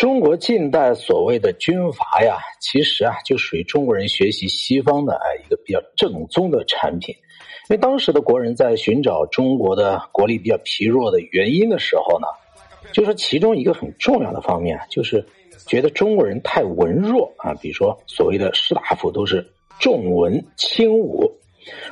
[0.00, 7.14] 中国近代所谓的军阀呀，其实啊，就属于中国人学习西方的啊一个比较正宗的产品。
[7.68, 12.26] 因为当时的国人在寻找中国的国力比较疲弱的原因的时候呢，
[12.94, 15.22] 就说其中一个很重要的方面，就是
[15.66, 17.52] 觉得中国人太文弱啊。
[17.60, 19.46] 比如说，所谓的士大夫都是
[19.78, 21.30] 重文轻武。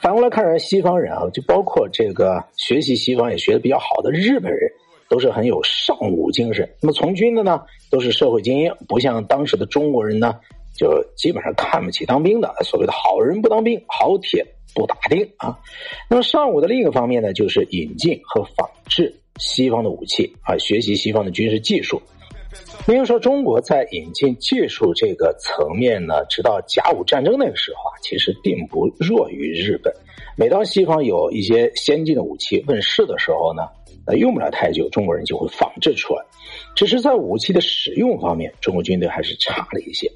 [0.00, 4.68] 反过来看，西方人啊，就包括这个学习西方也学的比较好的日本人。
[5.12, 6.66] 都是很有尚武精神。
[6.80, 10.36] 那么从军的呢，都是社会精英，不像当时的中国人呢，
[10.74, 12.50] 就基本上看不起当兵的。
[12.64, 14.42] 所谓的好人不当兵，好铁
[14.74, 15.58] 不打钉啊。
[16.08, 22.00] 那么尚武的另一个方面呢，就是引进和仿制西方的武器啊，学习西方的军事技术。
[22.86, 29.92] 比如说，中国在引进技术这个层面呢，直到甲午战争那个时候啊，其实并不弱于日本。
[30.38, 33.68] 每当西方有一些先进的武器问世的时候呢，
[34.06, 36.24] 呃，用不了太久，中国人就会仿制出来。
[36.74, 40.10] 只是在武器的使用方面，中国军队还是差了一些。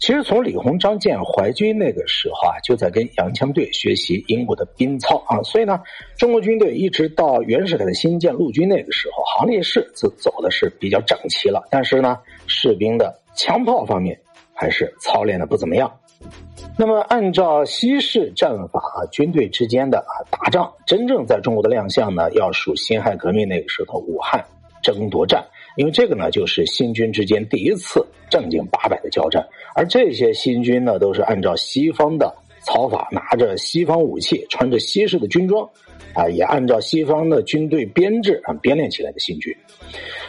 [0.00, 5.80] 其实从李鸿章建淮军那个时候啊，就在跟洋枪队学习英国的兵操啊，所以呢，
[6.18, 11.62] 中国军队一直到袁世凯的新建陆军那个时候，行列式就走的是比较整齐了。
[11.70, 12.18] 但是呢，
[12.48, 14.18] 士兵的枪炮方面
[14.52, 16.00] 还是操练的不怎么样。
[16.78, 24.42] 那么，按照西式战法，军队之间的啊打仗，真正在中国的亮相呢，要数辛亥革命那个时候武汉
[24.82, 25.44] 争夺战，
[25.76, 32.34] 因为这个呢，就是新军之间第一次正经八百的交战，而这些新军呢，都是按照西方的
[32.64, 35.68] 草法，拿着西方武器，穿着西式的军装，
[36.14, 39.54] 啊，也按照西方的军队编制啊编练起来的新军。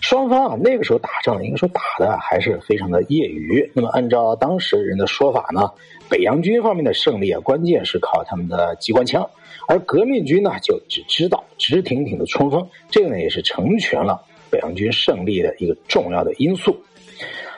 [0.00, 3.70] 双方啊，那个时候打仗应该说打的还是非常的业余。
[3.74, 5.70] 那么，按照当时人的说法呢，
[6.08, 9.28] 北洋军方面的胜利啊，关键是靠他们的机关枪，
[9.68, 12.66] 而革命军呢，就只知道直挺挺的冲锋。
[12.88, 14.20] 这个呢，也是成全了
[14.50, 16.76] 北洋军胜利的一个重要的因素。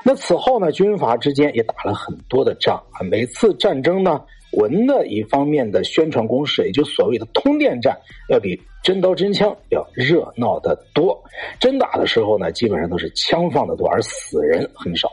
[0.03, 4.21] 那此后呢，军阀之间也打了很多的仗啊，每次战争呢。
[4.59, 11.19] 文的一方面的宣传攻势，也就所谓的通电战，要比真刀真枪要热闹的多。
[11.59, 15.09] 真打的时候呢，基本上都是枪放的多，而死人很少。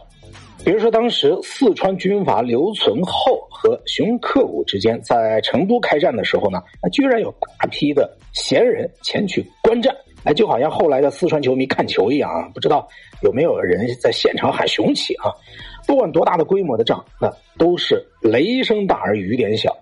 [0.66, 6.59] 比如说，当时四川军阀刘存厚和熊克武之间在成都开战的时候呢，
[6.91, 12.88] 居然有大批的闲人前去观战，哎，就好像后来的四川球迷看球一样啊，不知道
[13.22, 15.31] 有没有人在现场喊雄起啊？
[15.88, 19.75] 不管多大的规模的仗，那都是雷声大而雨点小，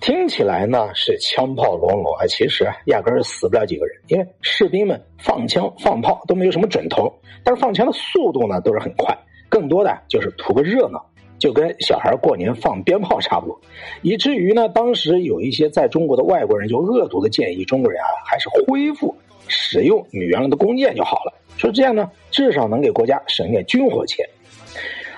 [0.00, 7.10] 听起来呢是枪炮隆隆啊，其实压根儿死不了几个人，因为士兵们放枪放炮都没有什么准头，
[7.42, 9.16] 但是放枪的速度呢都是很快，
[9.48, 11.02] 更多的就是图个热闹，
[11.38, 13.60] 就跟小孩过年放鞭炮差不多，
[14.02, 19.16] 以至于呢，当时有一些在中国的外国人就恶毒的建议中国人啊，还是恢复
[19.48, 24.24] 使用你原来的弓箭就好了，说这样呢至少能给国家省点军火钱。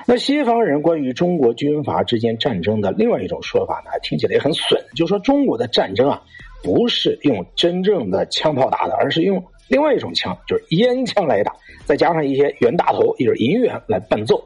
[0.06, 6.20] 那西方人关于中国军阀之间战争的另外一种说法呢，听起来也很损，就说中国的战争啊，
[6.62, 11.54] 不是用真正的枪炮打的，而是用另外一种枪，就是烟枪来打，
[11.84, 14.42] 再加上一些袁大头，也就是银元来伴奏。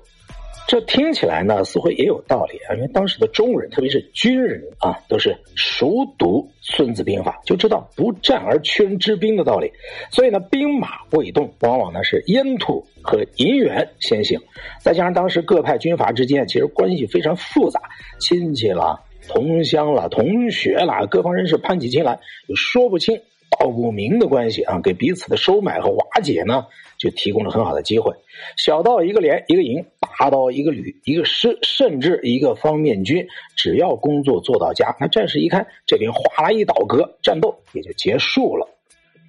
[0.66, 9.70] 这听起来呢，似乎也有道理啊，因为当时的中国人，特别是军人啊，都是熟读《孙子兵法》，就知道不战而屈人之兵的道理。
[10.10, 14.40] 所以呢，兵马未动，往往呢是烟土和银元先行。
[14.80, 17.80] 再加上当时各派军阀之间其实关系非常复杂，
[18.18, 18.98] 亲戚啦、
[19.28, 22.18] 同乡啦、同学啦，各方人士攀起亲来，
[22.56, 23.20] 说不清
[23.58, 26.66] 道不明的关系啊，给彼此的收买和瓦解呢。
[26.96, 28.14] 就提供了很好的机会，
[28.56, 33.26] 小到一个连一个营，大到一个旅一个师，甚至一个方面军，
[33.56, 38.68] 只要工作做到家，那战士一看这边哗啦一倒戈，战斗也就结束了。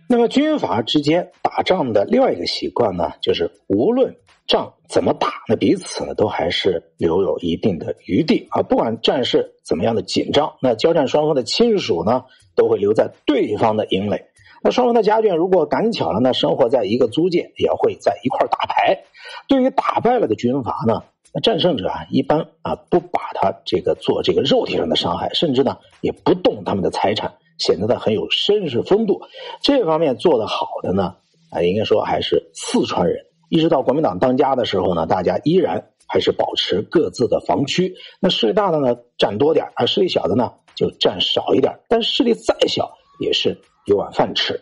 [0.08, 4.16] 那么军阀之间打仗的另外一个习惯呢，就是无论
[4.48, 8.62] 仗怎么打，那彼此呢都还是留有一定的余地啊。
[8.62, 12.24] 不管战事怎么样的紧张，那交战双方的亲属呢
[12.56, 14.26] 都会留在对方的营垒。
[14.64, 19.04] 那双方的家眷如果赶巧了呢，生活在一个租界，也会在一块打牌。
[19.48, 21.04] 对于打败了的军阀呢，
[21.34, 29.22] 那战胜者啊，一般啊不把他这个做这个肉体上的伤害，甚至呢也不动他们的财产，显得他很有绅士风度。
[29.62, 31.16] 这方面做得好的呢，
[31.50, 33.26] 啊，应该说还是四川人。
[33.50, 37.96] 一直到国民党当家的时候呢，大家依然还是保持各自的防区。
[38.20, 43.62] 那势力大的呢占多点而势力小的呢就占少一点但势力再小也是。
[43.88, 44.62] 有碗饭吃，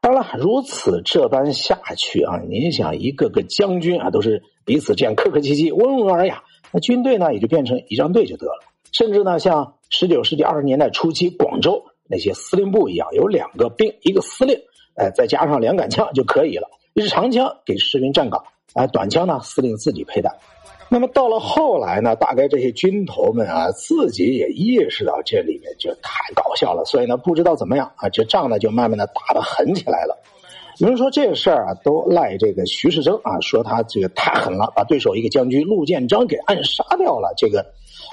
[0.00, 8.62] 当然了，如此这般下去啊，您想一个个将军啊，都是彼此这样客客气气、温文尔雅，那军队呢也就变成仪仗队就得了。
[8.92, 14.56] 甚至呢，像十九世纪二十年代初期广州那些司令部一样，有两个兵，一个司令，
[14.94, 16.68] 哎，再加上两杆枪就可以了。
[16.98, 18.42] 一支长枪给士兵站岗，
[18.74, 20.36] 啊，短枪呢，司令自己佩戴。
[20.88, 30.20] 那么到了后来呢，大概这些军头们啊，自己也意识到这里面就太搞笑了，所以呢，不知道怎么样啊，这仗呢就慢慢的打得狠起来了。
[30.78, 37.64] 有人说这事儿啊，都赖这个徐世铮啊，说他这个太狠了，把对手一个将军陆建章给暗杀掉了，这个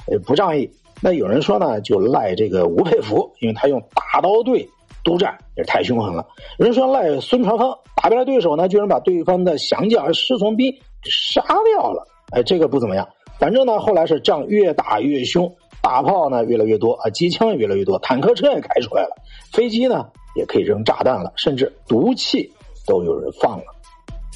[0.06, 0.70] 呃不仗义。
[1.02, 4.70] 那有人说呢，就赖这个吴佩孚，因为他用大刀队
[5.06, 6.28] 督战也太凶狠了。
[6.58, 12.06] 人说赖孙传芳，打败了对手呢，居然把对方的降将师从兵杀掉了。
[12.32, 13.08] 哎，这个不怎么样。
[13.40, 19.10] 反正呢，后来是仗越打越凶，大炮呢越来越多啊，机枪也越来越多，坦克车也开出来了，
[19.54, 22.52] 飞机呢也可以扔炸弹了，甚至毒气
[22.88, 23.66] 都有人放了。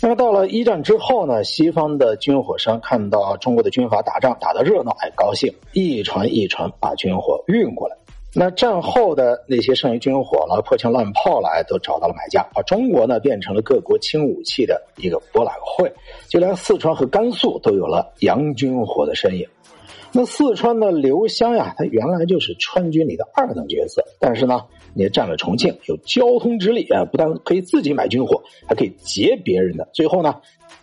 [0.02, 7.96] 那么到了一战之后呢，西方的军火商看到中国的军阀打仗打得热闹，哎，高兴，一船一船把军火运过来。
[8.34, 15.92] 那战后的那些剩余军火了、破枪烂炮了，都找到了买家，把中国呢变成了各国轻武器的一个博览会，
[16.28, 19.48] 就连四川和甘肃都有了洋军火的身影。
[20.12, 30.36] 那四川的刘湘呀，他原来就是川军里的二等角色，但是呢，也占了重庆，有交通之力啊，不但可以自己买军火，还可以劫别人的，最后呢。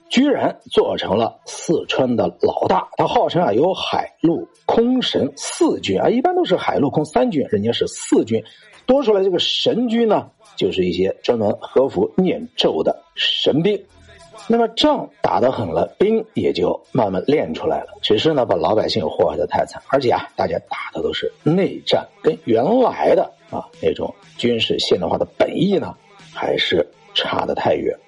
[0.09, 8.43] 居然做成了四川的老大，他号称啊有海陆空神四军啊，一般都是海陆空三军，人家是四军，
[8.87, 13.85] 多出来这个神军呢，就是一些专门和服念咒的神兵。
[14.49, 17.89] 那么仗打得狠了，兵也就慢慢练出来了。
[18.01, 25.97] 只是呢，把老百姓祸害的太惨，而且啊，大家打的都是内战，跟原来的啊那种军事现代化的本意呢，
[26.33, 27.99] 还是差得太远。